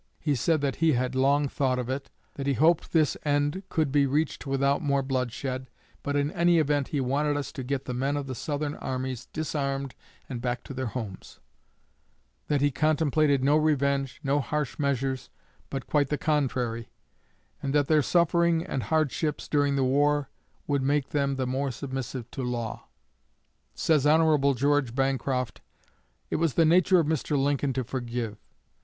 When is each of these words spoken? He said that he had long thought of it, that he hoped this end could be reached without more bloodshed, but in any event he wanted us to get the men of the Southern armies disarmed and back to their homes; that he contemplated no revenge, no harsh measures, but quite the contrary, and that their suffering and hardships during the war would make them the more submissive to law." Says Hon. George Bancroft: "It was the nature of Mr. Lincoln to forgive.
He 0.19 0.33
said 0.33 0.61
that 0.61 0.77
he 0.77 0.93
had 0.93 1.13
long 1.13 1.47
thought 1.47 1.77
of 1.77 1.87
it, 1.87 2.09
that 2.33 2.47
he 2.47 2.53
hoped 2.55 2.91
this 2.91 3.15
end 3.23 3.61
could 3.69 3.91
be 3.91 4.07
reached 4.07 4.47
without 4.47 4.81
more 4.81 5.03
bloodshed, 5.03 5.69
but 6.01 6.15
in 6.15 6.31
any 6.31 6.57
event 6.57 6.87
he 6.87 6.99
wanted 6.99 7.37
us 7.37 7.51
to 7.51 7.63
get 7.63 7.85
the 7.85 7.93
men 7.93 8.17
of 8.17 8.25
the 8.25 8.33
Southern 8.33 8.73
armies 8.77 9.27
disarmed 9.27 9.93
and 10.27 10.41
back 10.41 10.63
to 10.63 10.73
their 10.73 10.87
homes; 10.87 11.39
that 12.47 12.61
he 12.61 12.71
contemplated 12.71 13.43
no 13.43 13.55
revenge, 13.57 14.19
no 14.23 14.39
harsh 14.39 14.79
measures, 14.79 15.29
but 15.69 15.85
quite 15.85 16.07
the 16.09 16.17
contrary, 16.17 16.89
and 17.61 17.71
that 17.75 17.87
their 17.87 18.01
suffering 18.01 18.65
and 18.65 18.81
hardships 18.81 19.47
during 19.47 19.75
the 19.75 19.83
war 19.83 20.31
would 20.65 20.81
make 20.81 21.09
them 21.09 21.35
the 21.35 21.45
more 21.45 21.69
submissive 21.69 22.31
to 22.31 22.41
law." 22.41 22.87
Says 23.75 24.07
Hon. 24.07 24.55
George 24.55 24.95
Bancroft: 24.95 25.61
"It 26.31 26.37
was 26.37 26.55
the 26.55 26.65
nature 26.65 26.99
of 26.99 27.05
Mr. 27.05 27.37
Lincoln 27.37 27.71
to 27.73 27.83
forgive. 27.83 28.39